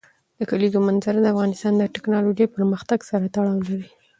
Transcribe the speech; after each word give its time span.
د 0.37 0.41
کلیزو 0.51 0.79
منظره 0.87 1.19
د 1.21 1.27
افغانستان 1.33 1.73
د 1.77 1.83
تکنالوژۍ 1.95 2.45
پرمختګ 2.55 2.99
سره 3.09 3.25
تړاو 3.35 3.57
لري. 3.67 3.89